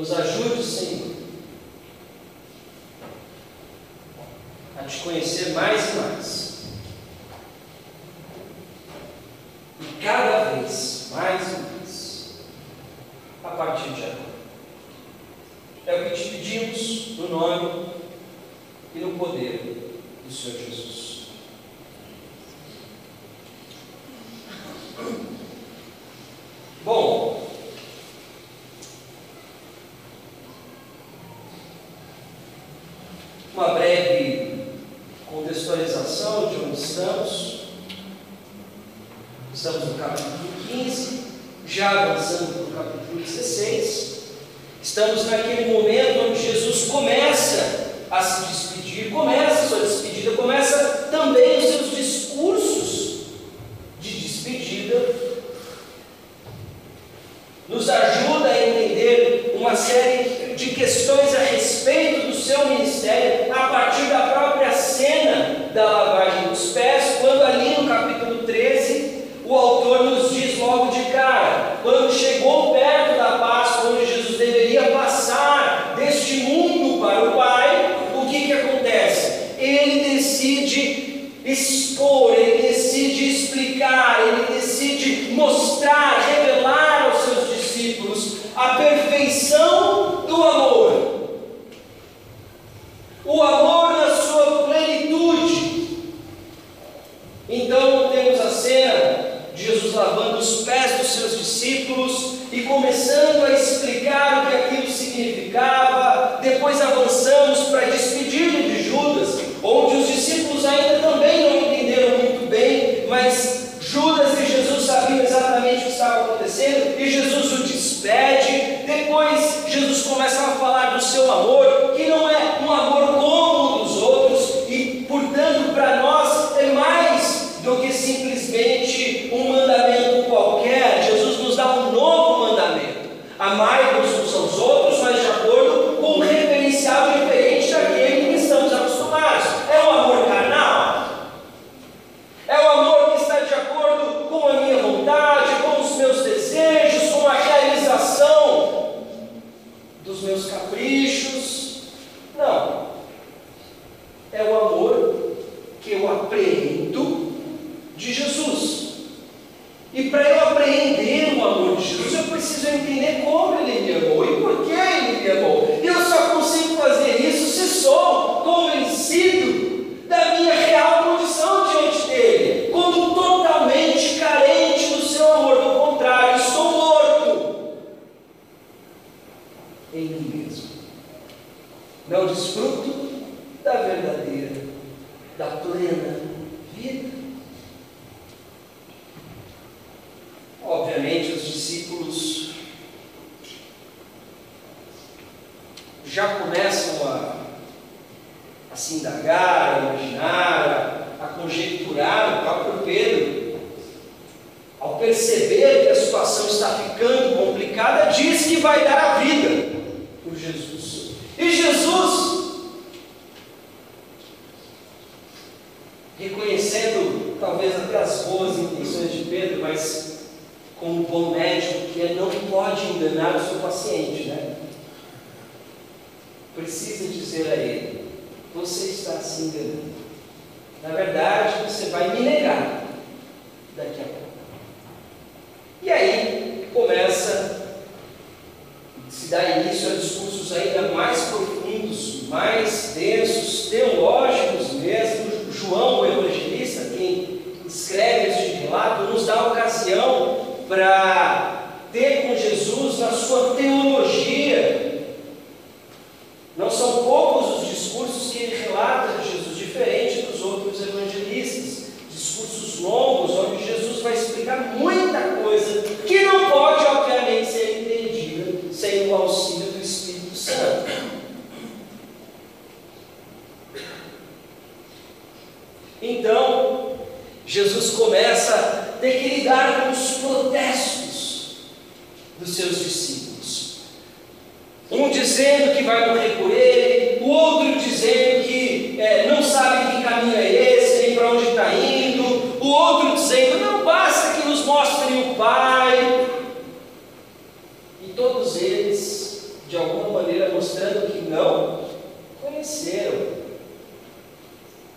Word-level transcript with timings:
nos 0.00 0.12
ajude, 0.12 0.64
Senhor, 0.64 1.10
a 4.78 4.84
te 4.84 5.00
conhecer 5.00 5.50
mais 5.50 5.90
e 5.90 5.96
mais. 5.96 6.19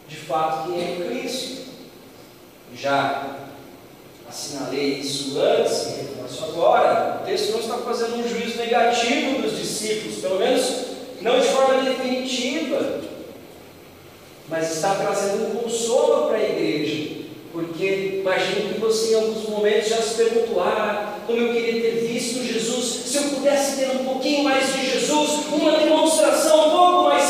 de 0.08 0.16
fato 0.16 0.72
que 0.72 0.80
é 0.80 1.08
Cristo. 1.08 1.64
Já 2.76 3.38
assinalei 4.28 4.96
isso 4.96 5.40
antes 5.40 5.88
e 5.88 6.02
reforço 6.02 6.46
agora. 6.46 7.22
O 7.22 7.26
texto 7.26 7.52
não 7.52 7.60
está 7.60 7.78
fazendo 7.78 8.18
um 8.18 8.28
juízo 8.28 8.58
negativo 8.58 9.42
dos 9.42 9.58
discípulos, 9.58 10.20
pelo 10.20 10.40
menos 10.40 10.94
não 11.22 11.40
de 11.40 11.48
forma 11.48 11.84
definitiva, 11.84 13.02
mas 14.50 14.74
está 14.74 14.96
trazendo 14.96 15.48
um 15.48 15.56
consolo 15.62 16.28
para 16.28 16.38
a 16.38 16.44
igreja. 16.44 17.24
Porque 17.52 18.22
imagino 18.22 18.74
que 18.74 18.80
você 18.80 19.14
em 19.14 19.16
alguns 19.16 19.48
momentos 19.48 19.90
já 19.90 20.02
se 20.02 20.16
perguntou: 20.16 20.60
ah, 20.62 21.20
como 21.28 21.40
eu 21.40 21.54
queria 21.54 21.82
ter 21.82 22.08
visto 22.08 22.44
Jesus, 22.44 22.86
se 23.06 23.18
eu 23.18 23.24
pudesse 23.24 23.78
ter 23.78 23.92
um 23.92 24.06
pouquinho 24.06 24.44
mais 24.44 24.74
de 24.74 24.90
Jesus, 24.90 25.46
uma 25.52 25.78
demonstração 25.78 26.68
um 26.68 26.72
pouco 26.72 27.04
mais 27.04 27.23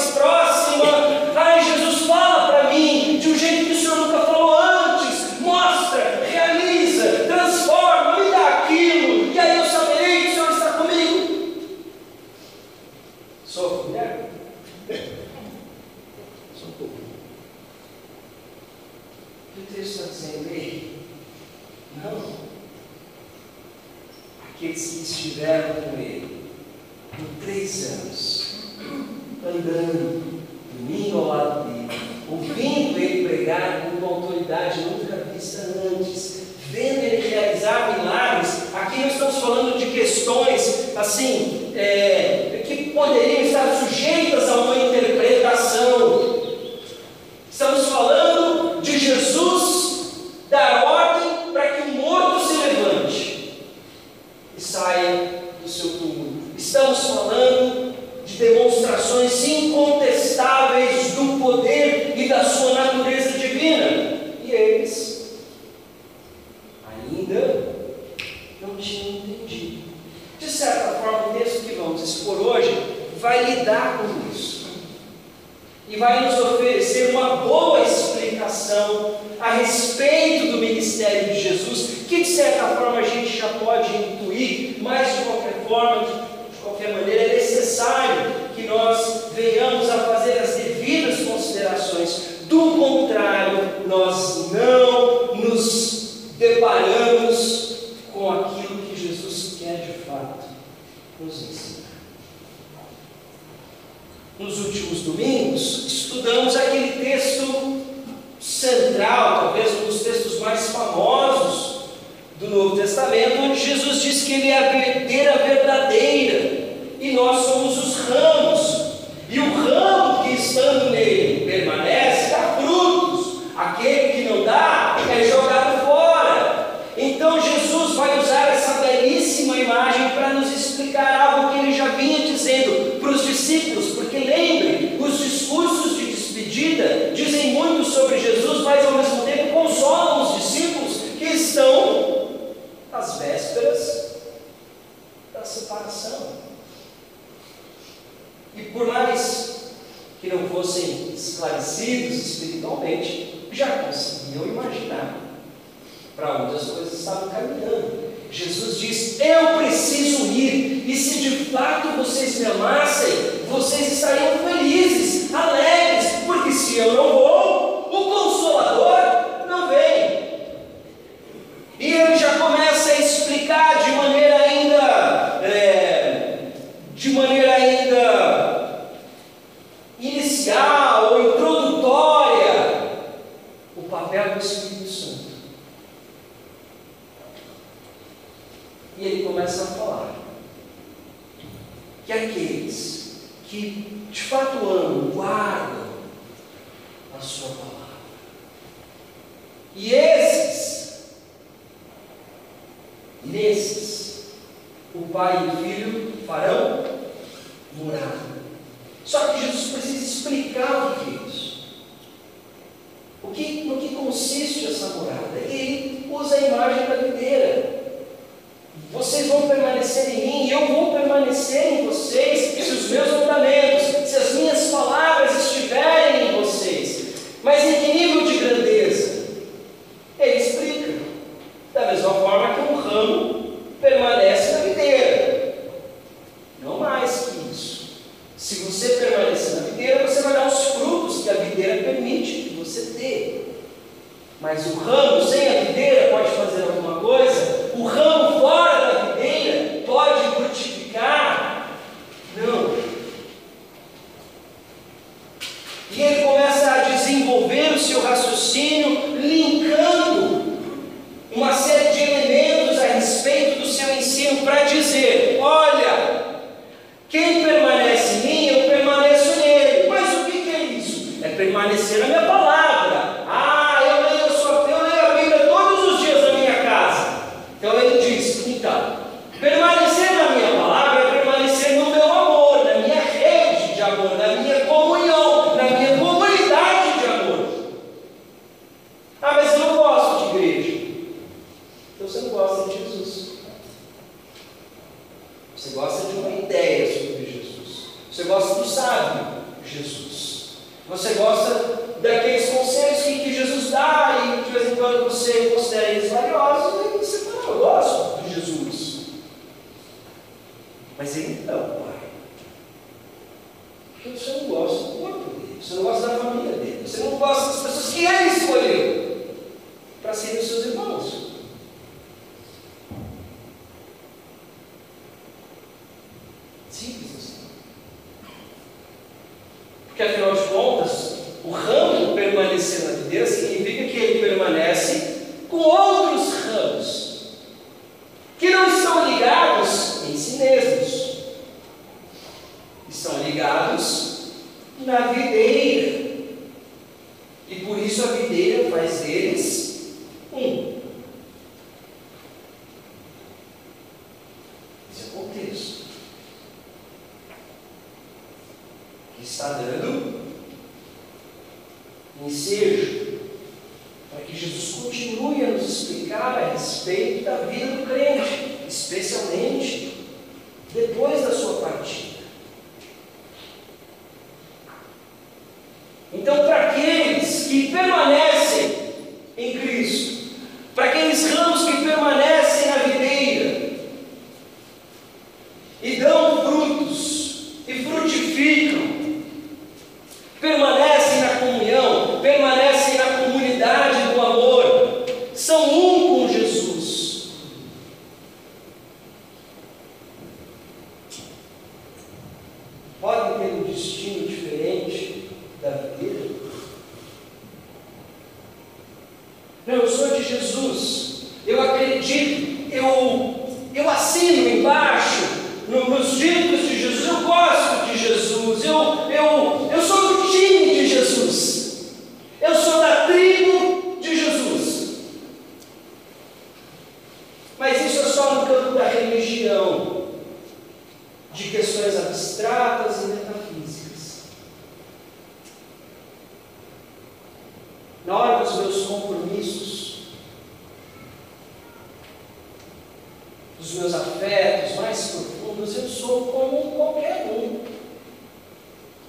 mais 444.94 445.08
profundos, 445.08 445.75
eu 445.75 445.90
sou 445.90 446.27
como 446.27 446.72
qualquer 446.74 447.25
um. 447.25 447.62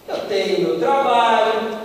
Eu 0.08 0.16
tenho 0.26 0.60
meu 0.60 0.78
trabalho, 0.78 1.78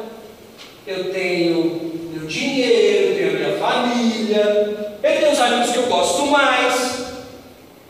eu 0.88 1.12
tenho 1.12 2.10
meu 2.14 2.26
dinheiro, 2.26 3.16
tenho 3.16 3.30
a 3.30 3.34
minha 3.34 3.58
família, 3.58 4.98
eu 5.04 5.20
tenho 5.20 5.32
os 5.32 5.40
amigos 5.40 5.72
que 5.72 5.78
eu 5.80 5.88
gosto 5.88 6.28
mais, 6.28 7.08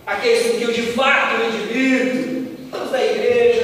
aqueles 0.07 0.51
com 0.51 0.57
que 0.57 0.63
eu 0.63 0.73
de 0.73 0.81
fato 0.93 1.37
me 1.37 1.51
divirto, 1.51 2.57
os 2.75 2.91
da 2.91 3.05
igreja, 3.05 3.58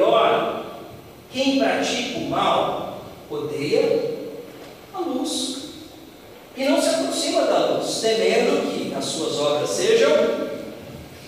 melhor. 0.00 0.64
Quem 1.30 1.58
pratica 1.58 2.18
o 2.18 2.30
mal 2.30 3.02
odeia 3.28 4.18
a 4.92 4.98
luz 4.98 5.58
e 6.56 6.64
não 6.64 6.80
se 6.80 6.88
aproxima 6.88 7.42
da 7.42 7.66
luz, 7.72 8.00
temendo 8.00 8.72
que 8.72 8.94
as 8.94 9.04
suas 9.04 9.38
obras 9.38 9.70
sejam 9.70 10.10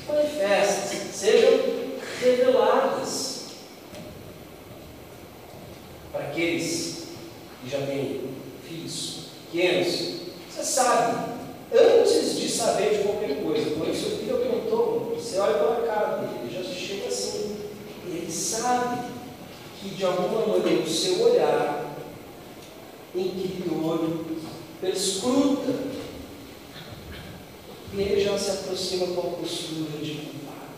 manifestas, 0.09 1.15
sejam 1.15 1.61
reveladas. 2.21 3.43
Para 6.11 6.23
aqueles 6.23 7.05
que 7.63 7.71
já 7.71 7.87
têm 7.87 8.23
filhos 8.69 9.27
pequenos, 9.51 10.23
você 10.51 10.65
sabe, 10.65 11.33
antes 11.73 12.39
de 12.39 12.49
saber 12.49 12.99
de 12.99 13.05
qualquer 13.05 13.43
coisa, 13.43 13.71
quando 13.71 13.95
seu 13.95 14.19
filho 14.19 14.37
aprontou, 14.37 15.15
você 15.17 15.39
olha 15.39 15.55
pela 15.55 15.87
cara 15.87 16.17
dele, 16.17 16.41
ele 16.43 16.63
já 16.63 16.69
chega 16.69 17.07
assim, 17.07 17.57
e 18.07 18.11
ele 18.11 18.22
sabe 18.33 19.12
que 19.81 19.90
de 19.90 20.05
alguma 20.05 20.59
maneira 20.59 20.83
o 20.83 20.88
seu 20.88 21.21
olhar 21.21 21.97
inquiridor 23.14 24.25
perscruta 24.81 25.92
e 27.95 28.01
ele 28.01 28.25
já 28.25 28.38
se 28.38 28.51
aproxima 28.51 29.09
com 29.09 29.21
a 29.21 29.31
postura 29.33 29.99
de 30.03 30.14
culpado. 30.14 30.73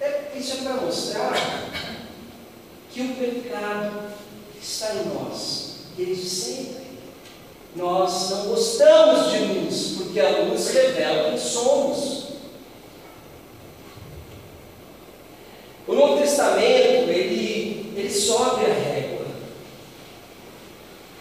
É, 0.00 0.32
isso 0.36 0.54
é 0.54 0.56
para 0.56 0.74
mostrar 0.74 1.70
que 2.90 3.00
o 3.00 3.14
pecado 3.14 4.12
está 4.60 4.94
em 4.94 5.14
nós, 5.14 5.76
desde 5.96 6.28
sempre. 6.28 6.84
Nós 7.76 8.30
não 8.30 8.46
gostamos 8.46 9.32
de 9.32 9.38
luz, 9.38 9.94
porque 9.98 10.20
a 10.20 10.44
luz 10.44 10.68
revela 10.68 11.30
quem 11.30 11.38
somos. 11.38 12.23
O 15.86 15.94
Novo 15.94 16.18
Testamento, 16.18 17.10
ele, 17.10 17.92
ele 17.96 18.10
sobe 18.10 18.64
a 18.64 18.72
régua. 18.72 19.26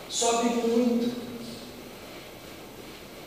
Sobe 0.09 0.45
muito. 0.45 1.23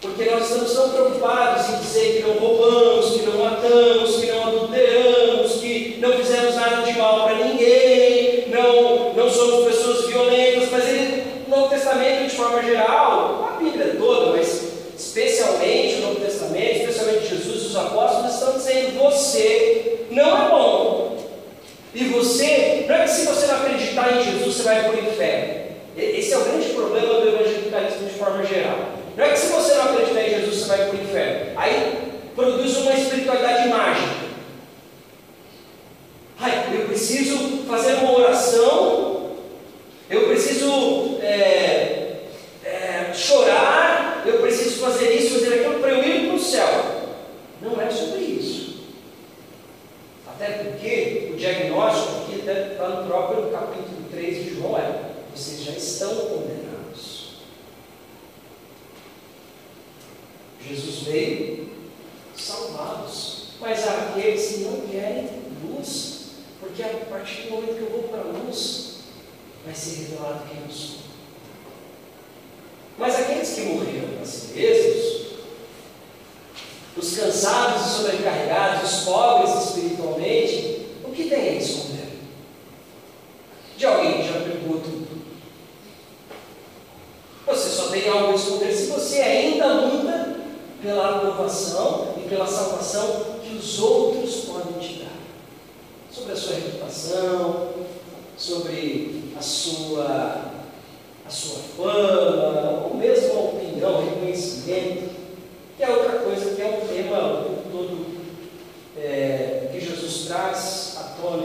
Porque 0.01 0.31
nós 0.31 0.45
estamos 0.45 0.73
tão 0.73 0.91
preocupados 0.91 1.69
em 1.69 1.79
dizer 1.79 2.17
que 2.17 2.23
não 2.23 2.35
roubamos, 2.35 3.11
que 3.13 3.27
não 3.27 3.45
matamos, 3.45 4.17
que 4.17 4.27
não 4.27 4.47
adulteramos, 4.47 5.53
que 5.55 5.99
não 6.01 6.13
fizemos 6.13 6.55
nada 6.55 6.83
de 6.83 6.99
mal 6.99 7.25
para 7.25 7.45
ninguém, 7.45 8.49
não, 8.49 9.15
não 9.15 9.31
somos 9.31 9.67
pessoas 9.67 10.07
violentas, 10.07 10.71
mas 10.71 10.89
ele, 10.89 11.25
o 11.47 11.51
Novo 11.51 11.69
Testamento, 11.69 12.31
de 12.31 12.37
forma 12.37 12.63
geral, 12.63 13.51
a 13.53 13.63
Bíblia 13.63 13.97
toda, 13.99 14.37
mas 14.37 14.77
especialmente 14.97 15.97
o 15.97 16.01
Novo 16.03 16.21
Testamento, 16.21 16.81
especialmente 16.81 17.29
Jesus 17.29 17.63
e 17.63 17.67
os 17.67 17.77
apóstolos, 17.77 18.35
estão 18.35 18.53
dizendo: 18.53 19.03
você 19.03 20.07
não 20.11 20.47
é 20.47 20.51
bom. 20.51 20.76
E 21.97 22.05
você, 22.09 22.85
não 22.87 22.95
é 22.95 23.05
que 23.05 23.11
se 23.11 23.25
você 23.25 23.47
não 23.47 23.57
acreditar 23.57 24.13
em 24.13 24.23
Jesus, 24.23 24.57
você 24.57 24.63
vai 24.65 24.83
para 24.83 24.91
o 24.91 25.09
inferno. 25.09 25.55
Esse 25.97 26.35
é 26.35 26.37
o 26.37 26.45
grande 26.45 26.69
problema 26.75 27.21
do 27.21 27.29
evangelicalismo 27.29 28.07
de 28.07 28.19
forma 28.19 28.45
geral. 28.45 28.91
Não 29.17 29.25
é 29.25 29.31
que 29.31 29.39
se 29.39 29.51
você 29.51 29.75
não 29.77 29.85
acreditar 29.85 30.21
em 30.21 30.29
Jesus, 30.29 30.57
você 30.57 30.69
vai 30.69 30.77
para 30.77 30.95
o 30.95 31.03
inferno. 31.03 31.53
Aí 31.57 31.99
produz 32.35 32.77
uma 32.77 32.93
espiritualidade 32.93 33.69
mágica. 33.71 34.27
Ai, 36.39 36.67
eu 36.75 36.87
preciso 36.87 37.65
fazer 37.67 37.95
uma 37.95 38.19
oração, 38.19 39.31
eu 40.11 40.27
preciso 40.27 41.19
é, 41.23 42.17
é, 42.63 43.11
chorar, 43.15 44.23
eu 44.27 44.43
preciso 44.43 44.85
fazer 44.85 45.15
isso, 45.15 45.39
fazer 45.39 45.61
aquilo 45.61 45.81
para 45.81 45.93
eu 45.93 46.05
ir 46.05 46.27
para 46.27 46.37
o 46.37 46.39
céu. 46.39 46.69
Não 47.63 47.81
é 47.81 47.89
sobre. 47.89 48.16
Até 50.37 50.65
porque 50.65 51.31
o 51.33 51.37
diagnóstico 51.37 52.25
aqui 52.25 52.41
está 52.41 52.89
no 52.91 53.07
próprio 53.07 53.51
capítulo 53.51 54.07
3 54.11 54.45
de 54.45 54.55
João 54.55 54.77
é: 54.77 55.13
vocês 55.35 55.65
já 55.65 55.73
estão 55.73 56.15
condenados. 56.15 57.37
Jesus 60.61 61.05
veio 61.05 61.71
salvados, 62.37 63.49
mas 63.59 63.89
há 63.89 64.11
aqueles 64.11 64.47
que 64.47 64.59
não 64.61 64.83
querem 64.83 65.27
luz 65.65 66.17
porque 66.61 66.83
a 66.83 66.89
partir 67.09 67.43
do 67.43 67.51
momento 67.53 67.75
que 67.75 67.83
eu 67.83 67.91
vou 67.91 68.03
para 68.03 68.21
a 68.21 68.25
luz, 68.25 68.97
vai 69.65 69.75
ser 69.75 70.01
revelado 70.01 70.45
quem 70.51 70.63
eu 70.63 70.71
sou. 70.71 70.99
Mas 72.99 73.21
aqueles 73.21 73.55
que 73.55 73.61
morreram 73.63 74.17
para 74.17 74.27
si 74.27 74.53
mesmos, 74.53 75.26
os 76.97 77.17
cansados 77.17 77.87
e 77.87 77.97
sobrecarregados, 77.97 78.91
os 78.91 79.05
pobres 79.05 79.65
espiritualmente, 79.65 80.87
o 81.05 81.11
que 81.11 81.29
tem 81.29 81.51
a 81.51 81.53
esconder? 81.55 82.07
De 83.77 83.87
alguém 83.87 84.23
já 84.23 84.37
tudo. 84.83 85.07
Você 87.47 87.69
só 87.69 87.89
tem 87.89 88.09
algo 88.09 88.33
a 88.33 88.35
esconder 88.35 88.73
se 88.73 88.87
você 88.87 89.21
ainda 89.21 89.67
luta 89.67 90.37
pela 90.83 91.17
aprovação 91.17 92.15
e 92.19 92.29
pela 92.29 92.47
salvação 92.47 93.39
que 93.43 93.57
os 93.57 93.79
outros 93.79 94.47
podem 94.47 94.79
te 94.81 95.01
dar 95.01 95.17
sobre 96.11 96.33
a 96.33 96.37
sua 96.37 96.55
reputação, 96.55 97.69
sobre 98.37 99.33
a 99.39 99.43
sua, 99.43 100.41
a 101.25 101.31
sua 101.31 101.59
fama, 101.77 102.87
ou 102.87 102.95
mesmo 102.95 103.33
a 103.33 103.43
opinião, 103.43 104.05
reconhecimento, 104.05 105.15
que 105.77 105.85
é 105.85 105.91
outra 105.91 106.19
coisa 106.21 106.56
o 107.19 107.45
tempo 107.45 107.63
todo 107.71 108.07
é, 108.99 109.69
que 109.73 109.81
Jesus 109.81 110.27
traz 110.27 110.97
à 110.99 111.21
tona. 111.21 111.45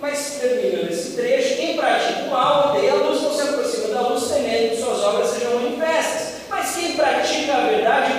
Mas 0.00 0.38
terminando 0.40 0.90
esse 0.90 1.12
trecho, 1.12 1.56
quem 1.56 1.76
pratica 1.76 2.24
o 2.24 2.30
mal 2.30 2.70
odeia 2.70 2.92
a 2.92 2.96
luz, 2.96 3.22
não 3.22 3.32
se 3.32 3.42
aproxima 3.42 3.88
da 3.88 4.08
luz, 4.08 4.24
temendo 4.24 4.70
que 4.70 4.82
suas 4.82 5.00
obras 5.00 5.28
sejam 5.28 5.54
manifestas. 5.60 6.42
Mas 6.48 6.74
quem 6.74 6.96
pratica 6.96 7.54
a 7.54 7.66
verdade 7.66 8.11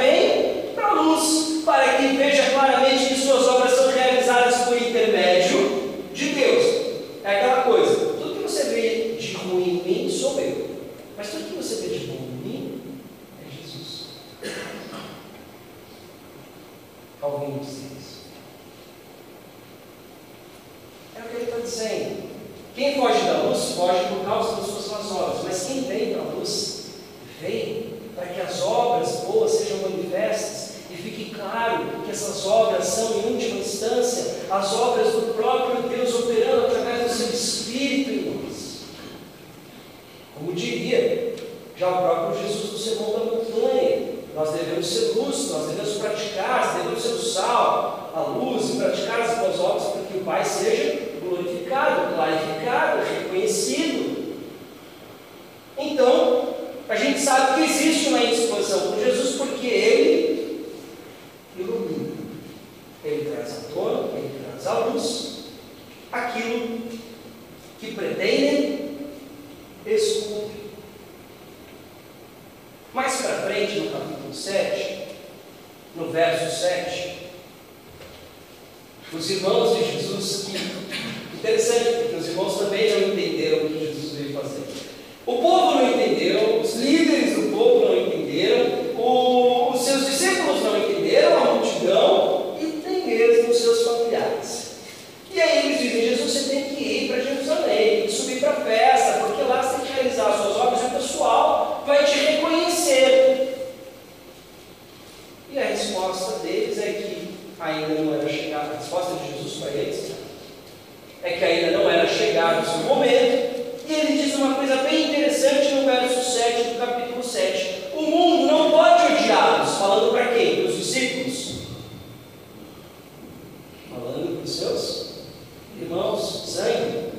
irmãos, 125.82 126.44
sangue. 126.48 127.14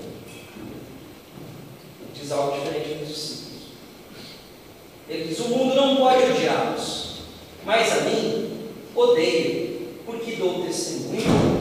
Diz 2.15 2.33
algo 2.33 2.59
diferente 2.59 2.99
dos 3.01 3.09
discípulos. 3.09 3.63
Ele 5.09 5.29
diz: 5.29 5.39
O 5.41 5.49
mundo 5.49 5.75
não 5.75 5.97
pode 5.97 6.25
odiá-los, 6.25 7.19
mas 7.65 7.93
a 7.93 8.01
mim 8.03 8.69
odeia, 8.95 9.79
porque 10.07 10.37
dou 10.37 10.65
testemunho 10.65 11.54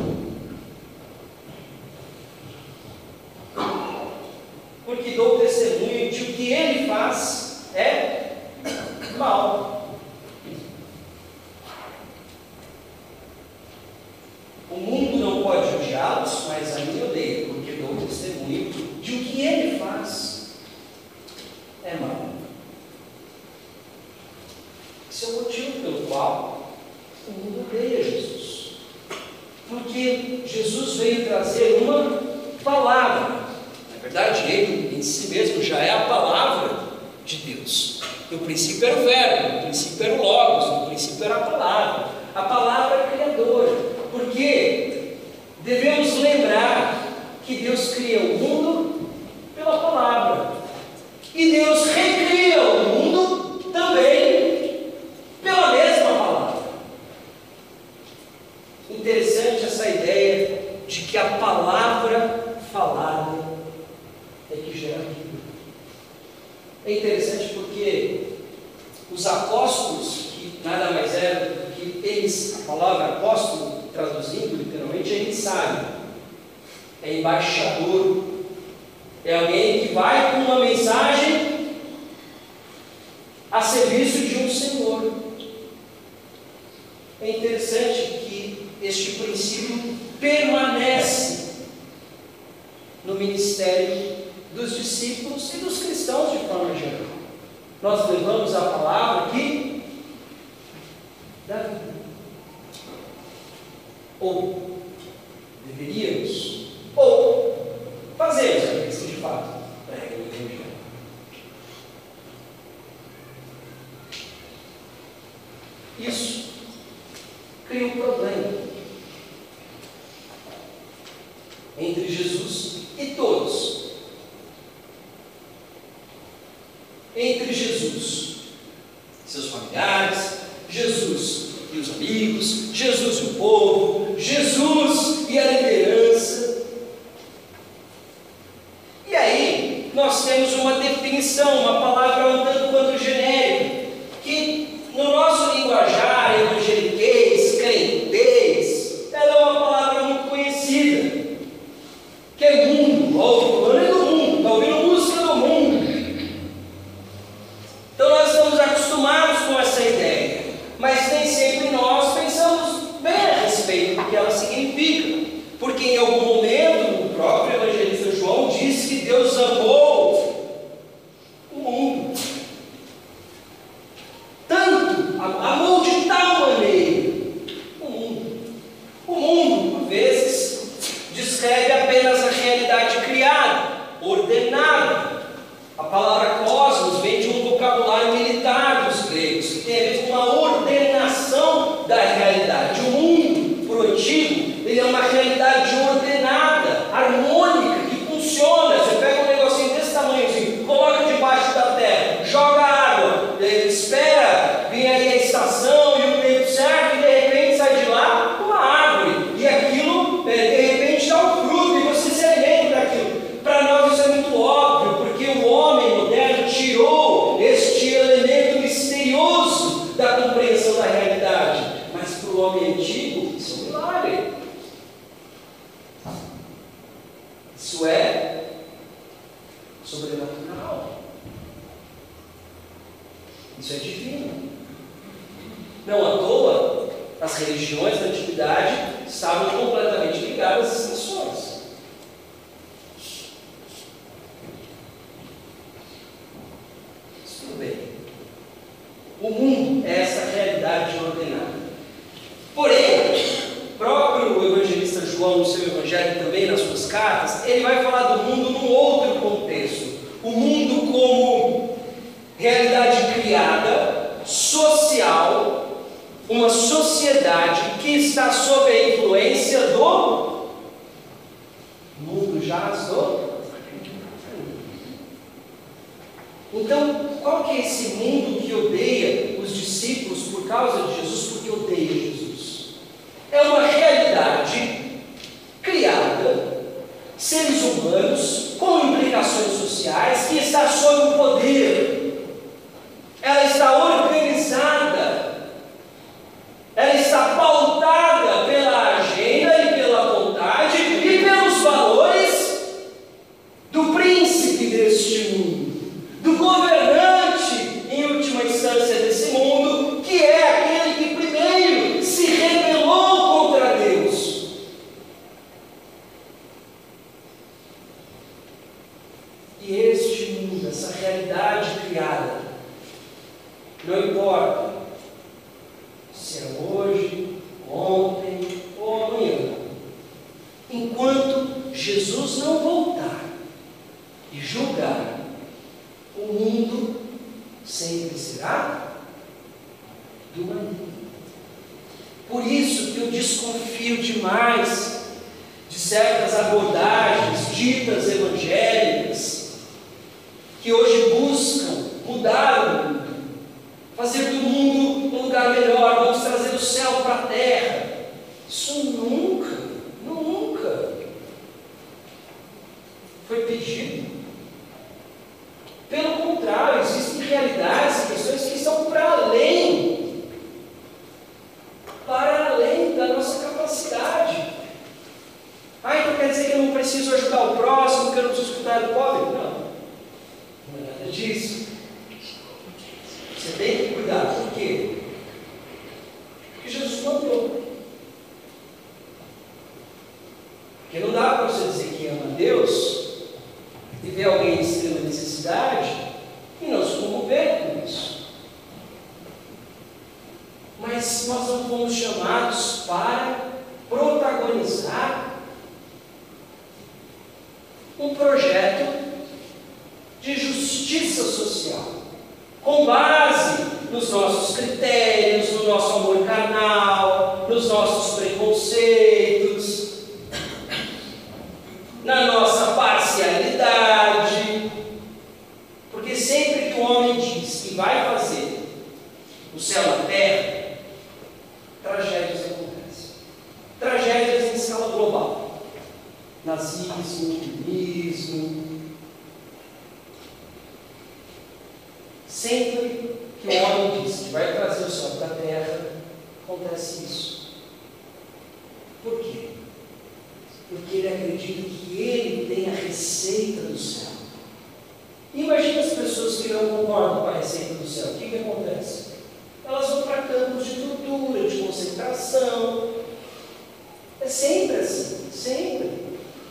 Sempre 464.33 464.77
assim, 464.77 465.29
sempre. 465.31 465.91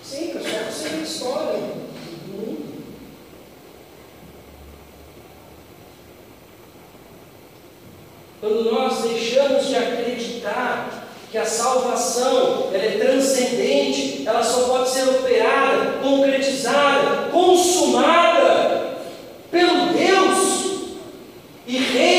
Sempre, 0.04 0.38
só 0.38 0.72
você 0.72 0.72
sempre 0.72 1.02
história. 1.02 1.58
Quando 8.40 8.70
nós 8.70 9.02
deixamos 9.02 9.66
de 9.66 9.74
acreditar 9.74 11.08
que 11.32 11.36
a 11.36 11.44
salvação 11.44 12.70
ela 12.72 12.84
é 12.84 12.98
transcendente, 13.04 14.22
ela 14.28 14.44
só 14.44 14.68
pode 14.68 14.88
ser 14.88 15.08
operada, 15.08 15.98
concretizada, 16.00 17.30
consumada 17.32 18.96
pelo 19.50 19.92
Deus 19.92 20.98
e 21.66 21.78
rei. 21.78 22.11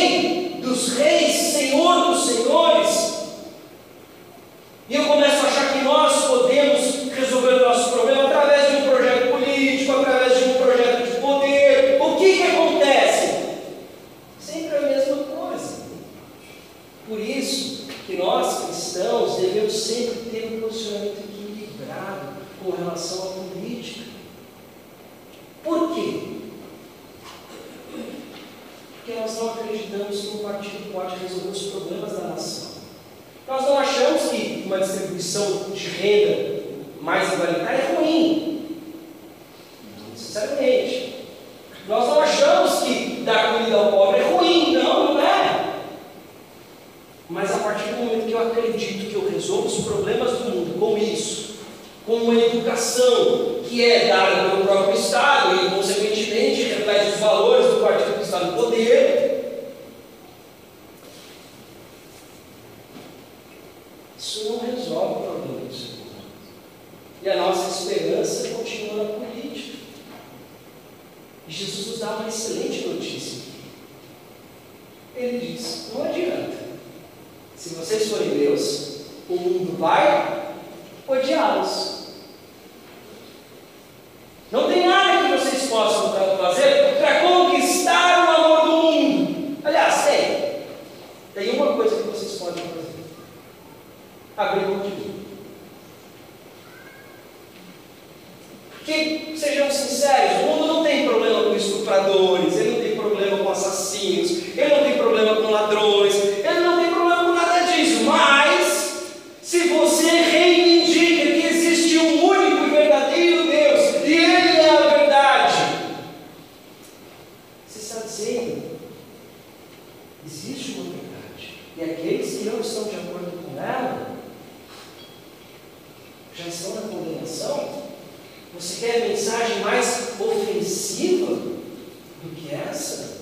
Você 128.64 128.88
quer 128.88 129.10
mensagem 129.10 129.60
mais 129.60 130.14
ofensiva 130.18 131.36
do 131.36 132.34
que 132.34 132.56
essa? 132.56 133.18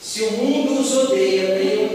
Se 0.00 0.22
o 0.22 0.30
mundo 0.30 0.80
os 0.80 0.96
odeia, 0.96 1.58
tenham 1.58 1.89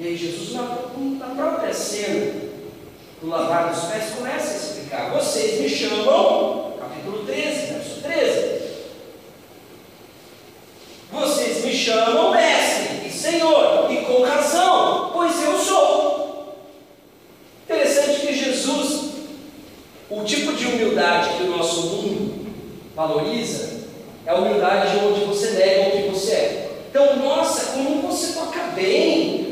E 0.00 0.06
aí 0.06 0.16
Jesus, 0.16 0.52
na, 0.52 0.62
na 1.18 1.34
própria 1.34 1.74
cena 1.74 2.32
do 3.20 3.28
lavar 3.28 3.74
dos 3.74 3.84
pés, 3.86 4.14
começa 4.16 4.52
a 4.52 4.56
explicar. 4.56 5.10
Vocês 5.10 5.60
me 5.60 5.68
chamam, 5.68 6.74
capítulo 6.78 7.24
13, 7.26 7.72
verso 7.72 8.00
13. 8.02 8.58
Vocês 11.10 11.64
me 11.64 11.72
chamam 11.74 12.30
mestre 12.30 13.08
e 13.08 13.10
senhor, 13.10 13.90
e 13.90 13.96
com 14.04 14.22
razão, 14.22 15.10
pois 15.12 15.42
eu 15.42 15.58
sou. 15.58 16.54
Interessante 17.64 18.20
que 18.20 18.34
Jesus, 18.34 19.14
o 20.08 20.22
tipo 20.22 20.52
de 20.52 20.64
humildade 20.64 21.38
que 21.38 21.42
o 21.42 21.56
nosso 21.56 21.80
mundo 21.88 22.46
valoriza, 22.94 23.78
é 24.24 24.30
a 24.30 24.36
humildade 24.36 24.96
onde 24.98 25.24
você 25.24 25.50
nega 25.50 25.88
o 25.88 26.02
que 26.02 26.08
você 26.10 26.32
é. 26.32 26.68
Então, 26.88 27.16
nossa, 27.16 27.72
como 27.72 28.02
você 28.02 28.32
toca 28.32 28.60
bem 28.74 29.07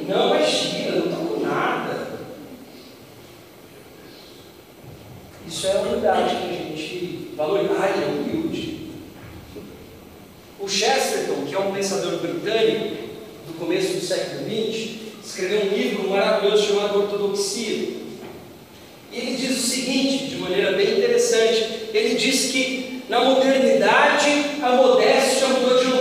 não 0.09 0.35
é 0.35 0.47
gira, 0.47 0.93
não 0.93 1.07
estou 1.07 1.27
com 1.27 1.41
nada. 1.41 2.07
Isso 5.47 5.67
é 5.67 5.73
a 5.73 5.81
humildade 5.81 6.37
que 6.37 6.45
a 6.45 6.53
gente 6.53 7.31
valoriza. 7.37 7.75
Ai, 7.79 8.03
é 8.03 8.07
humilde. 8.07 8.91
O 10.61 10.69
Chesterton, 10.69 11.45
que 11.47 11.55
é 11.55 11.59
um 11.59 11.73
pensador 11.73 12.19
britânico 12.19 12.97
do 13.47 13.59
começo 13.59 13.95
do 13.95 14.01
século 14.01 14.45
XX, 14.45 14.97
escreveu 15.25 15.67
um 15.67 15.75
livro 15.75 16.11
maravilhoso 16.11 16.67
chamado 16.69 17.03
Ortodoxia. 17.03 17.97
E 19.13 19.19
Ele 19.19 19.37
diz 19.37 19.59
o 19.59 19.69
seguinte, 19.69 20.27
de 20.27 20.37
maneira 20.37 20.73
bem 20.73 20.99
interessante: 20.99 21.89
ele 21.93 22.17
diz 22.17 22.51
que 22.51 23.03
na 23.09 23.25
modernidade 23.25 24.31
a 24.63 24.73
modéstia 24.73 25.49
mudou 25.49 25.79
de 25.79 25.85
lugar. 25.85 25.96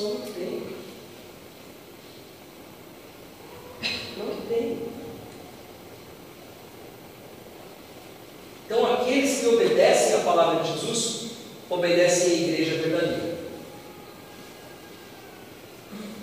Não 0.00 0.16
tem. 0.20 0.62
Não 4.16 4.46
creio. 4.46 4.88
Então, 8.66 8.92
aqueles 8.92 9.40
que 9.40 9.46
obedecem 9.46 10.14
à 10.14 10.18
palavra 10.18 10.62
de 10.62 10.72
Jesus, 10.72 11.30
obedecem 11.70 12.32
à 12.32 12.36
igreja 12.36 12.82
verdadeira. 12.82 13.38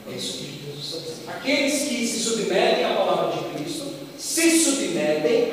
É 0.08 0.12
isso 0.16 0.38
que 0.38 0.62
Jesus 0.66 0.86
está 0.86 1.00
dizendo. 1.00 1.30
Aqueles 1.30 1.90
que 1.90 2.08
se 2.08 2.20
submetem 2.20 2.86
à 2.86 2.96
palavra 2.96 3.36
de 3.36 3.56
Cristo, 3.56 3.92
se 4.18 4.64
submetem 4.64 5.52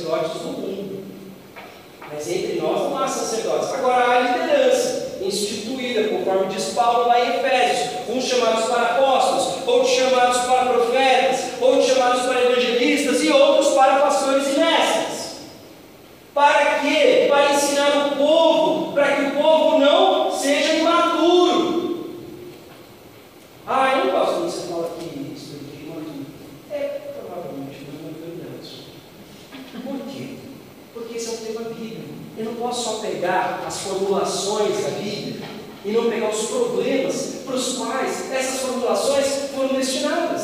sacerdotes 0.00 0.42
no 0.42 0.52
mundo. 0.52 1.04
Mas 2.12 2.28
entre 2.28 2.60
nós 2.60 2.80
não 2.80 2.98
há 2.98 3.06
sacerdotes. 3.06 3.72
Agora 3.74 4.10
há 4.10 4.20
liderança 4.20 5.18
instituída, 5.22 6.08
conforme 6.08 6.46
diz 6.46 6.72
Paulo 6.74 7.06
lá 7.06 7.20
em 7.20 7.36
Efésios, 7.36 8.08
uns 8.08 8.24
chamados 8.24 8.64
para 8.64 8.82
apóstolos, 8.82 9.68
outros 9.68 9.92
chamados 9.92 10.38
para 10.38 10.72
profetas, 10.72 11.40
outros 11.60 11.86
chamados 11.86 12.22
para 12.22 12.40
evangelistas 12.42 13.22
e 13.22 13.30
outros 13.30 13.74
para 13.74 14.00
pastores 14.00 14.46
e 14.48 14.58
mestres. 14.58 15.30
Para 16.34 16.80
que 16.80 16.99
e 35.90 35.92
não 35.92 36.08
pegar 36.08 36.30
os 36.30 36.46
problemas 36.46 37.34
para 37.44 37.56
os 37.56 37.76
quais 37.76 38.32
essas 38.32 38.60
formulações 38.60 39.26
foram 39.52 39.74
destinadas. 39.74 40.39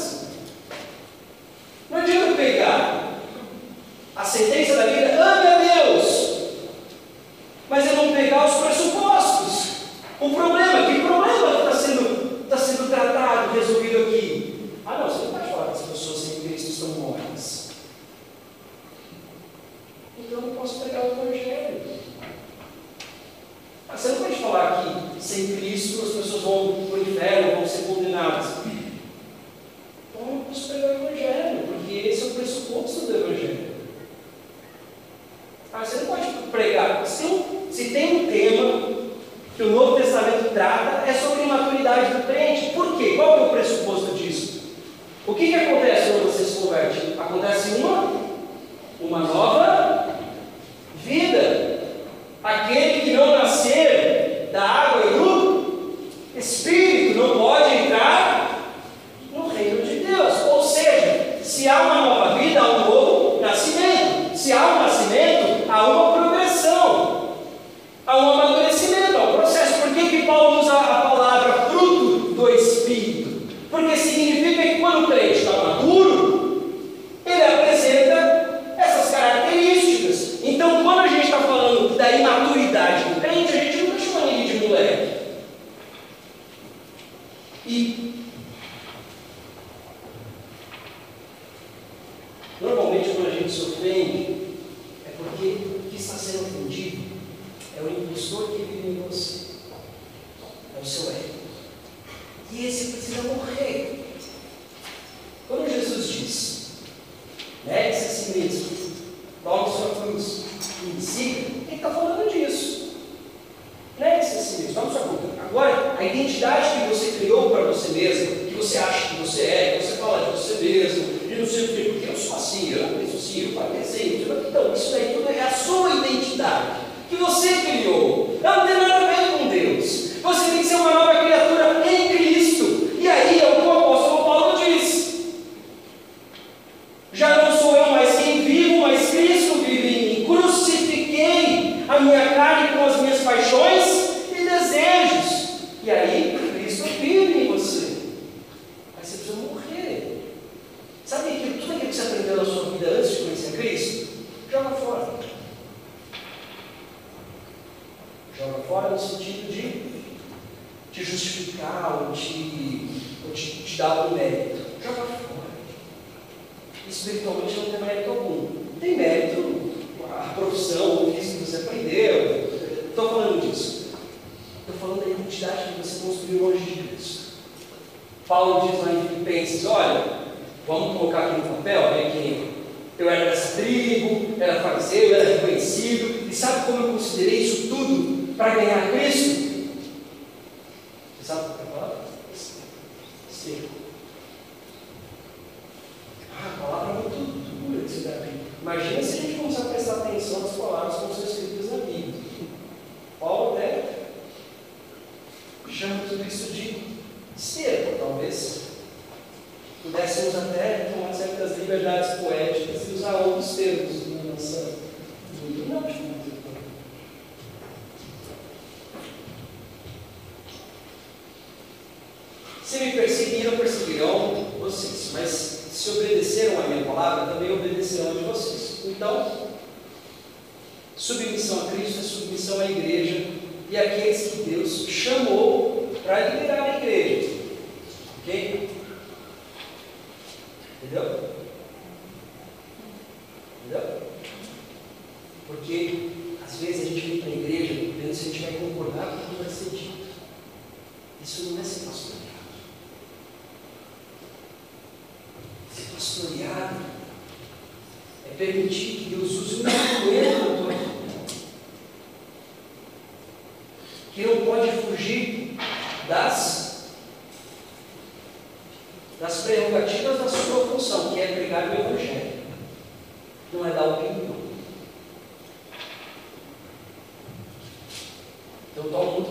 que 116.81 116.95
você 116.95 117.19
criou 117.19 117.51
para 117.51 117.65
você 117.65 117.93
mesmo, 117.93 118.47
que 118.47 118.55
você 118.55 118.79
acha 118.79 119.09
que 119.09 119.23
você 119.23 119.43
é, 119.43 119.79
que 119.79 119.87
você 119.87 119.97
fala 119.97 120.25
de 120.25 120.39
você 120.39 120.55
mesmo, 120.65 121.05
e 121.31 121.35
não 121.35 121.47
sei 121.47 121.65
o 121.65 121.69
que, 121.69 121.85
porque 121.91 122.11
eu 122.11 122.17
sou 122.17 122.37
assim, 122.37 122.73
eu 122.73 122.83
não 122.83 122.99
penso 122.99 123.17
assim, 123.17 123.43
eu 123.43 123.61
falei 123.61 123.79
é 123.79 123.81
assim, 123.81 124.27
então 124.49 124.75
isso 124.75 124.93
daí 124.93 125.15
tudo 125.15 125.31
é 125.31 125.41
a 125.41 125.51
sua 125.51 125.95
identidade, 125.95 126.87
que 127.09 127.17
você 127.17 127.49
criou, 127.49 128.39
não 128.43 128.67
tem 128.67 128.77
nada 128.77 128.95
a 128.95 129.07
ver 129.07 129.16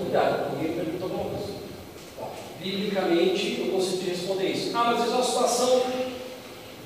cuidado, 0.06 0.51
alguém 0.51 0.74
pergunta 0.74 1.03
alguma 1.03 1.30
coisa. 1.32 1.56
Biblicamente 2.62 3.62
eu 3.66 3.74
consigo 3.74 3.97
te 4.03 4.10
responder 4.10 4.49
isso. 4.49 4.72
Ah, 4.76 4.95
mas 4.95 5.08
é 5.08 5.16
uma 5.16 5.24
situação 5.24 5.84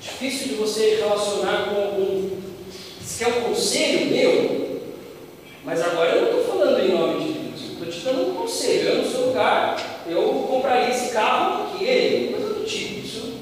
difícil 0.01 0.47
de 0.49 0.53
você 0.55 0.95
relacionar 0.95 1.69
com 1.69 1.75
algum. 1.75 2.29
que 2.99 3.17
quer 3.17 3.27
um 3.27 3.41
conselho 3.43 4.11
meu? 4.11 4.79
Mas 5.63 5.81
agora 5.81 6.15
eu 6.15 6.21
não 6.21 6.39
estou 6.39 6.57
falando 6.57 6.79
em 6.79 6.91
nome 6.91 7.23
de 7.23 7.33
Deus, 7.33 7.61
eu 7.61 7.73
estou 7.73 7.87
te 7.87 7.99
dando 7.99 8.31
um 8.31 8.35
conselho. 8.35 8.89
Eu, 8.89 9.03
no 9.03 9.09
seu 9.09 9.27
lugar, 9.27 10.03
eu 10.07 10.47
compraria 10.49 10.89
esse 10.89 11.11
carro 11.11 11.77
que 11.77 11.83
ele, 11.83 12.33
coisa 12.33 12.53
do 12.53 12.65
tipo. 12.65 13.05
Isso, 13.05 13.33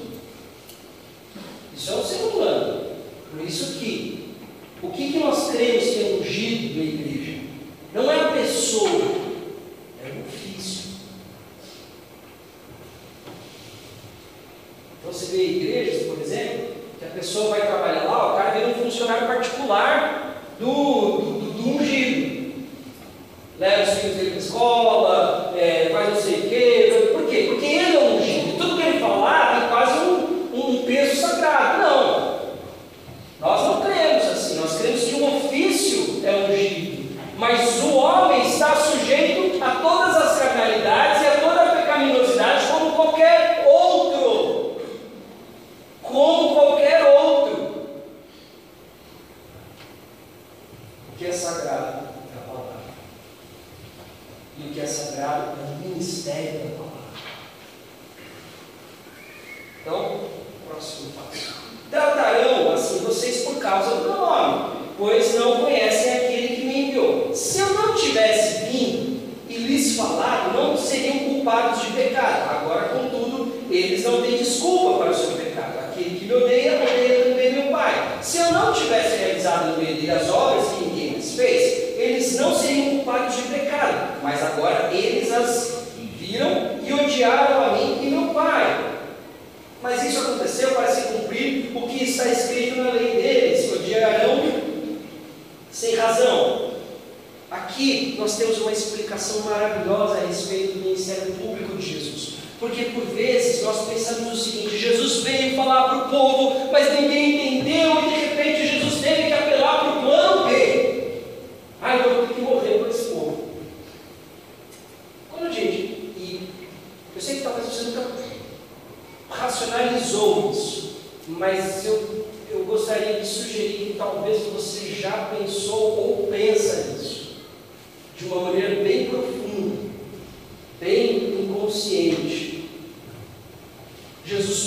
isso 1.76 1.92
é 1.92 1.96
um 1.96 2.04
ser 2.04 2.22
humano. 2.24 2.88
Por 3.30 3.46
isso 3.46 3.78
que, 3.78 4.34
o 4.82 4.90
que, 4.90 5.12
que 5.12 5.18
nós 5.18 5.50
cremos 5.50 5.84
ser 5.84 6.18
ungido 6.20 6.78
da 6.78 6.84
igreja? 6.84 7.07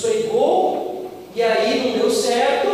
Pregou 0.01 1.09
e 1.35 1.41
aí 1.41 1.91
não 1.91 1.99
deu 1.99 2.09
certo, 2.09 2.70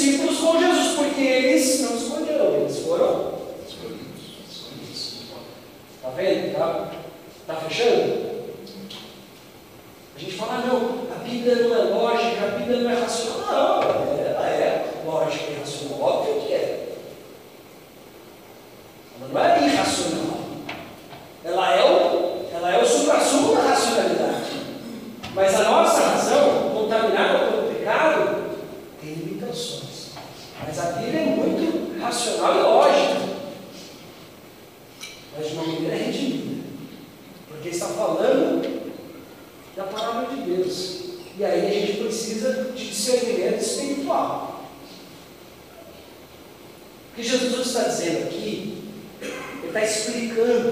discípulos 0.00 0.38
com 0.38 0.58
Jesus, 0.58 0.96
porque 0.96 1.20
eles 1.20 1.80
não 1.82 1.96
escolheram, 1.96 2.54
eles 2.54 2.78
foram 2.78 3.34
escolhidos. 3.68 5.24
Está 5.96 6.08
vendo? 6.16 6.46
Está 6.46 6.90
tá 7.46 7.54
fechando? 7.56 8.30
A 10.16 10.18
gente 10.18 10.32
fala, 10.32 10.54
ah, 10.54 10.66
não, 10.66 11.14
a 11.14 11.18
Bíblia 11.22 11.56
não 11.56 11.76
é 11.76 11.82
lógica, 11.84 12.44
a 12.44 12.58
Bíblia 12.58 12.80
não 12.80 12.90
é 12.90 12.94
racional. 12.94 13.80
Não, 13.82 14.09
ficando 50.30 50.69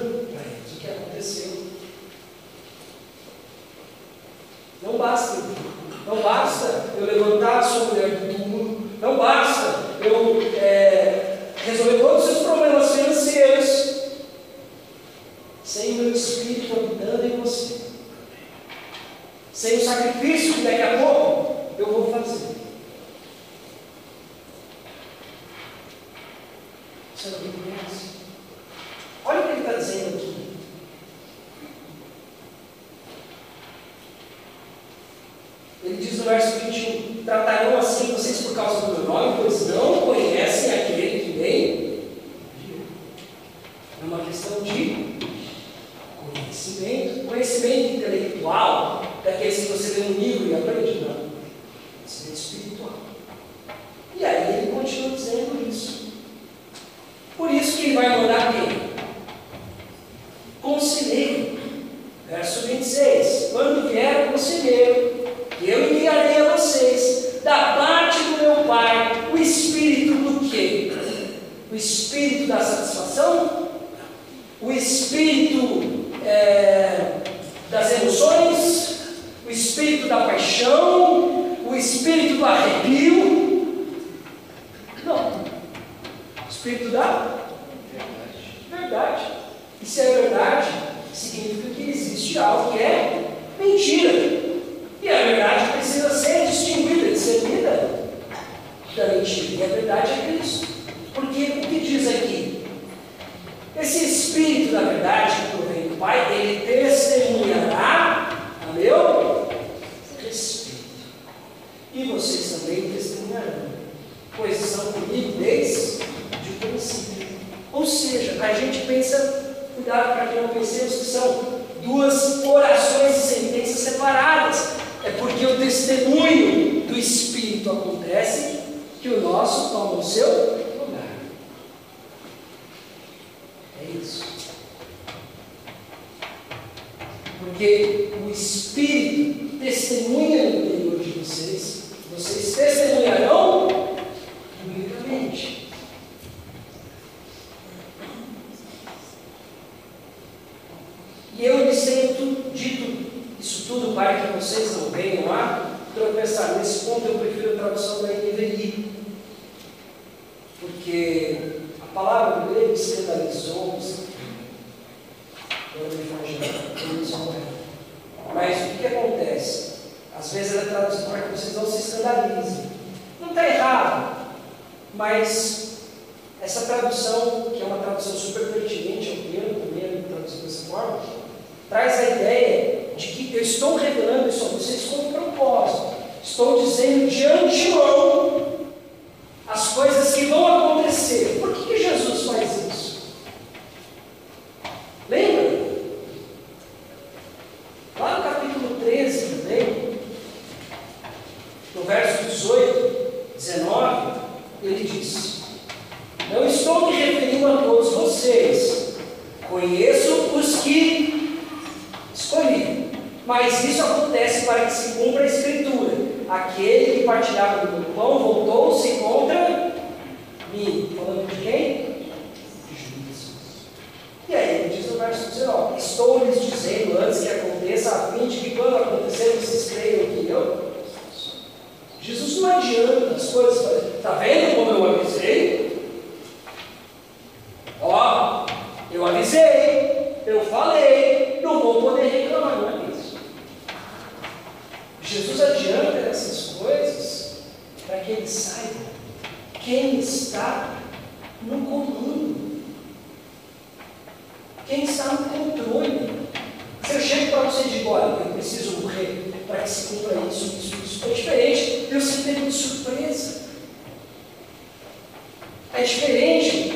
É 265.79 265.83
diferente 265.85 266.73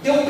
de 0.00 0.08
eu 0.08 0.22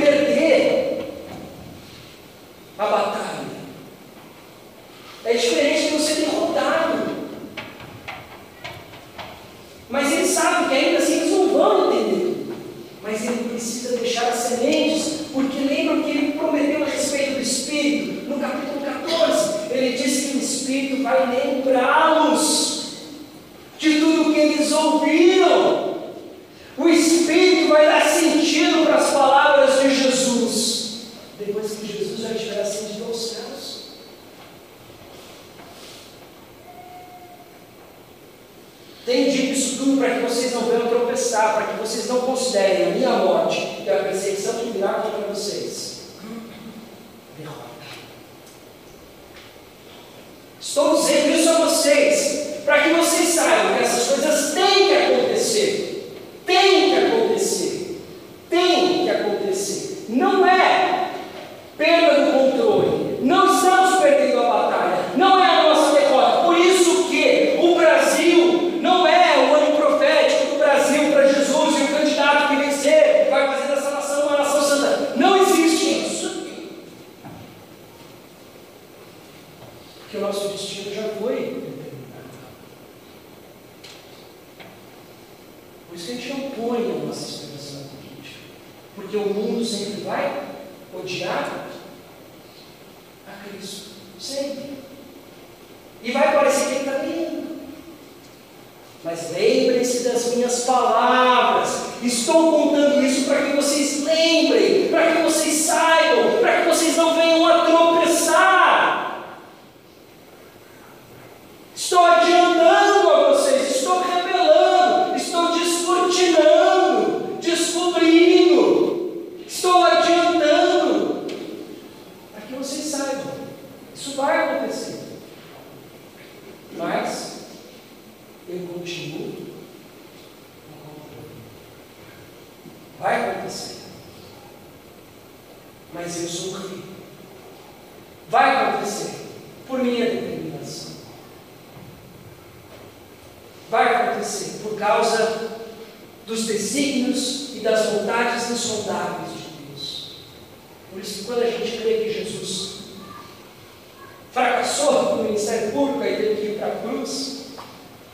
passou 154.79 155.17
do 155.17 155.25
Ministério 155.25 155.73
Público 155.73 156.05
e 156.05 156.17
teve 156.17 156.35
que 156.41 156.47
ir 156.53 156.59
para 156.59 156.69
a 156.69 156.77
cruz, 156.77 157.47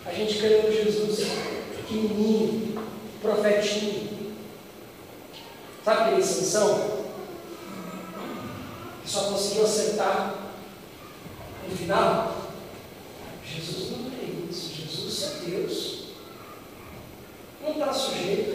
a 0.06 0.12
gente 0.12 0.38
ganhou 0.38 0.72
Jesus 0.72 1.28
pequenininho, 1.76 2.82
profetinho. 3.20 4.34
Sabe 5.84 6.00
aquele 6.00 6.22
Sansão? 6.22 7.04
Que 9.02 9.10
só 9.10 9.24
conseguiu 9.24 9.64
acertar 9.64 10.34
no 11.68 11.76
final? 11.76 12.34
Jesus 13.44 13.90
não 13.90 14.10
é 14.18 14.50
isso, 14.50 14.74
Jesus 14.74 15.22
é 15.22 15.50
Deus. 15.50 16.04
Não 17.62 17.72
está 17.72 17.92
sujeito 17.92 18.53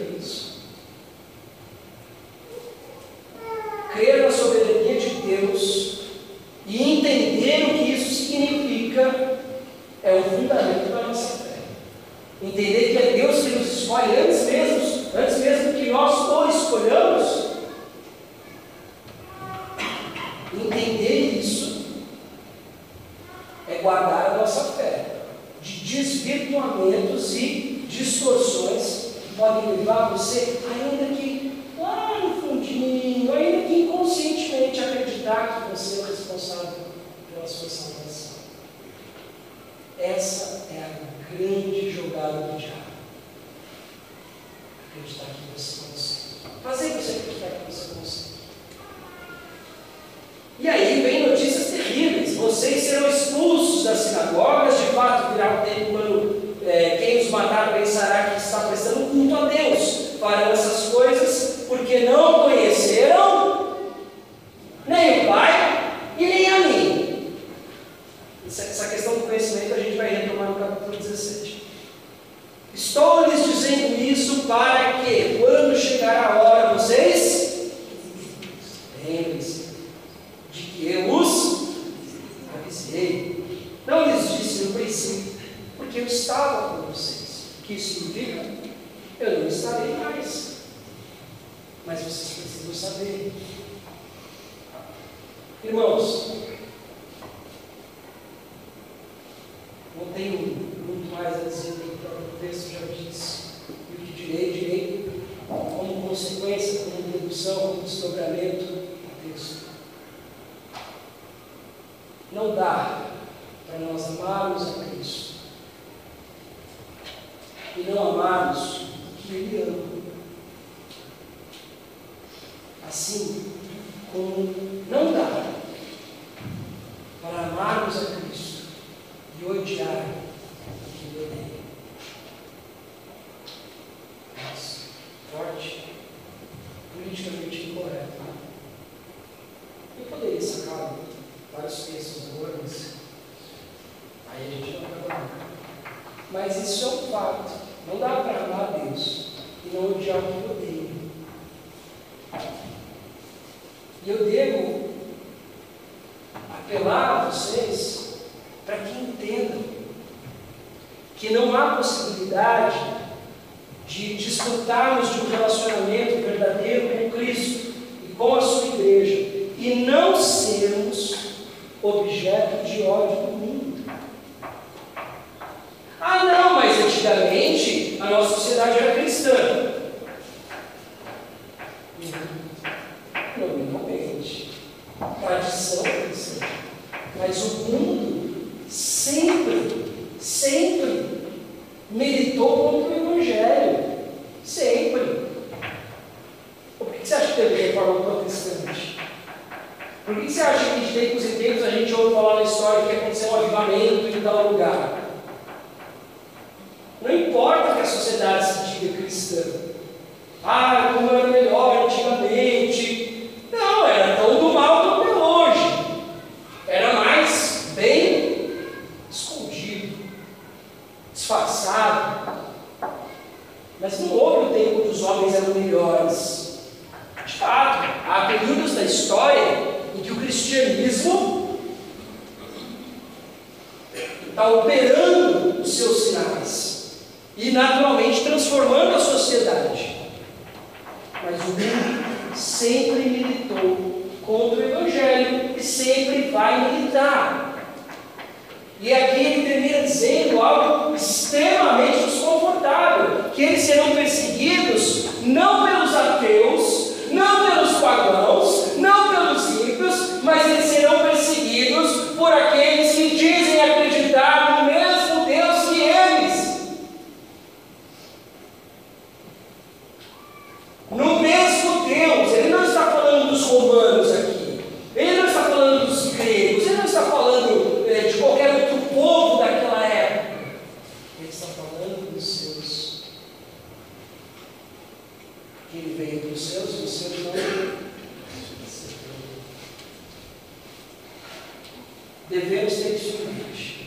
devemos 292.30 292.72
ser 292.72 292.94
instruídos. 292.94 293.80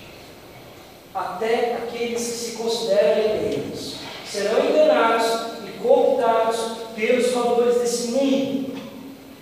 Até 1.16 1.76
aqueles 1.76 2.22
que 2.22 2.34
se 2.34 2.52
considerem 2.58 3.26
eleitos 3.26 3.96
serão 4.30 4.66
enganados 4.66 5.28
e 5.66 5.80
cooptados 5.82 6.60
pelos 6.96 7.32
valores 7.32 7.80
desse 7.80 8.08
mundo. 8.10 8.74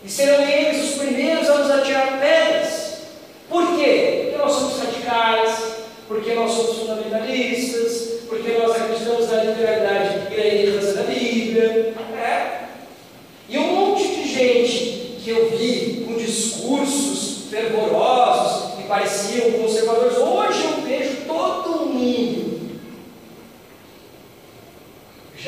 E 0.04 0.10
serão 0.10 0.42
eles 0.48 0.92
os 0.92 0.96
primeiros 1.00 1.50
a 1.50 1.58
nos 1.58 1.72
atirar 1.72 2.20
pedras. 2.20 3.02
Por 3.50 3.76
quê? 3.76 4.30
Porque 4.30 4.38
nós 4.38 4.52
somos 4.54 4.80
radicais, 4.80 5.60
porque 6.08 6.34
nós 6.34 6.52
somos 6.52 6.78
fundamentalistas, 6.78 8.22
porque 8.28 8.52
nós 8.58 8.72
acreditamos 8.72 9.32
na 9.32 9.44
literalidade 9.44 10.34
e 10.34 10.38
na 10.38 10.46
ignorância 10.46 10.94
da 10.94 11.04
Bíblia 11.04 11.94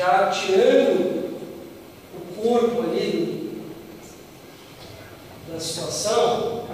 já 0.04 0.28
tirando 0.28 1.40
o 2.14 2.42
corpo 2.42 2.82
ali 2.82 3.62
da 5.50 5.58
situação. 5.58 6.66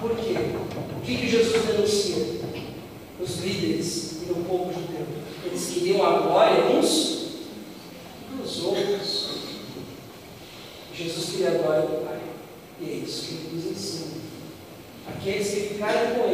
Por 0.00 0.16
quê? 0.16 0.34
O 0.96 1.00
que, 1.02 1.16
que 1.16 1.28
Jesus 1.28 1.66
denuncia? 1.66 2.40
Os 3.20 3.36
líderes 3.38 4.22
e 4.26 4.32
o 4.32 4.44
povo 4.44 4.72
judeu. 4.72 5.06
Eles 5.44 5.66
queriam 5.66 6.06
a 6.06 6.20
glória 6.20 6.64
uns 6.64 7.20
dos 8.34 8.64
outros. 8.64 9.28
Jesus 10.94 11.30
queria 11.30 11.48
a 11.48 11.62
glória 11.62 11.82
do 11.82 12.06
Pai. 12.06 12.20
E 12.80 12.90
é 12.90 12.94
isso 12.94 13.26
que 13.26 13.34
ele 13.34 13.56
nos 13.56 13.66
ensina. 13.66 14.20
Aqueles 15.06 15.48
que 15.50 15.60
ficaram 15.74 16.14
com 16.14 16.29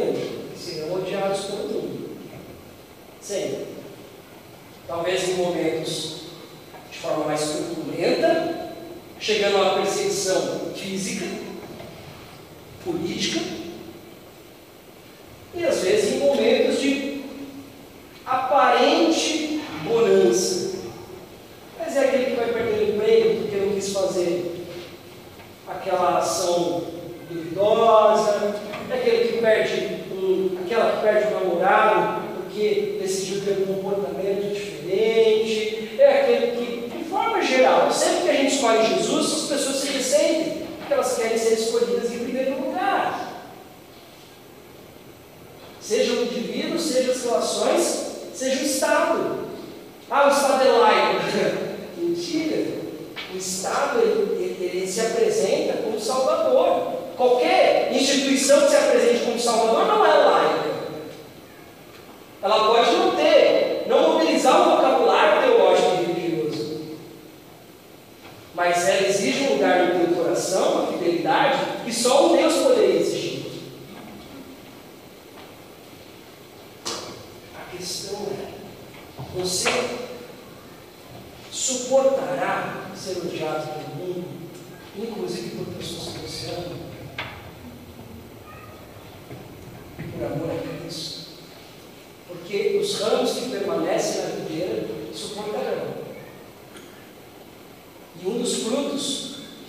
física, 10.87 11.25
política 12.85 13.56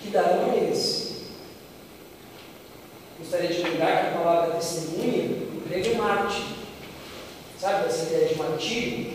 que 0.09 0.13
darão 0.13 0.57
esse. 0.71 1.09
Gostaria 3.19 3.49
de 3.49 3.61
lembrar 3.61 4.01
que 4.01 4.07
a 4.07 4.19
palavra 4.19 4.55
testemunha, 4.55 5.27
no 5.27 5.61
grego 5.61 5.89
é 5.89 5.93
Marte. 5.95 6.43
Sabe 7.59 7.87
essa 7.87 8.03
ideia 8.05 8.29
de 8.29 8.35
martírio? 8.35 9.08